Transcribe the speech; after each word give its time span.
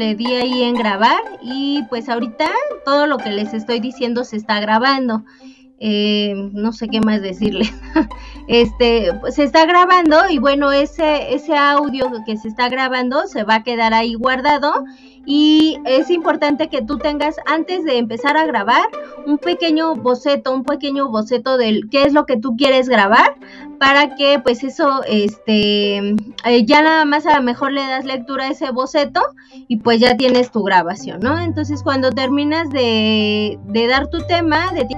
le 0.00 0.14
di 0.14 0.32
ahí 0.32 0.62
en 0.62 0.74
grabar 0.74 1.20
y 1.42 1.82
pues 1.90 2.08
ahorita 2.08 2.50
todo 2.86 3.06
lo 3.06 3.18
que 3.18 3.28
les 3.30 3.52
estoy 3.52 3.80
diciendo 3.80 4.24
se 4.24 4.38
está 4.38 4.58
grabando. 4.58 5.24
Eh, 5.78 6.34
no 6.52 6.72
sé 6.72 6.88
qué 6.88 7.00
más 7.00 7.20
decirle. 7.20 7.70
este, 8.50 9.12
pues, 9.20 9.36
se 9.36 9.44
está 9.44 9.64
grabando 9.64 10.28
y 10.28 10.38
bueno, 10.38 10.72
ese, 10.72 11.32
ese 11.32 11.56
audio 11.56 12.10
que 12.26 12.36
se 12.36 12.48
está 12.48 12.68
grabando 12.68 13.28
se 13.28 13.44
va 13.44 13.54
a 13.54 13.62
quedar 13.62 13.94
ahí 13.94 14.14
guardado 14.14 14.84
y 15.24 15.78
es 15.84 16.10
importante 16.10 16.68
que 16.68 16.82
tú 16.82 16.98
tengas 16.98 17.36
antes 17.46 17.84
de 17.84 17.98
empezar 17.98 18.36
a 18.36 18.46
grabar 18.46 18.88
un 19.24 19.38
pequeño 19.38 19.94
boceto, 19.94 20.52
un 20.52 20.64
pequeño 20.64 21.10
boceto 21.10 21.58
del 21.58 21.88
qué 21.90 22.02
es 22.02 22.12
lo 22.12 22.26
que 22.26 22.38
tú 22.38 22.56
quieres 22.56 22.88
grabar 22.88 23.36
para 23.78 24.16
que 24.16 24.40
pues 24.40 24.64
eso, 24.64 25.04
este, 25.06 25.98
eh, 25.98 26.64
ya 26.64 26.82
nada 26.82 27.04
más 27.04 27.26
a 27.26 27.36
lo 27.36 27.44
mejor 27.44 27.70
le 27.70 27.86
das 27.86 28.04
lectura 28.04 28.46
a 28.46 28.50
ese 28.50 28.72
boceto 28.72 29.22
y 29.68 29.76
pues 29.76 30.00
ya 30.00 30.16
tienes 30.16 30.50
tu 30.50 30.64
grabación, 30.64 31.20
¿no? 31.20 31.38
Entonces 31.38 31.84
cuando 31.84 32.10
terminas 32.10 32.68
de, 32.70 33.60
de 33.68 33.86
dar 33.86 34.08
tu 34.08 34.18
tema, 34.26 34.72
de 34.72 34.88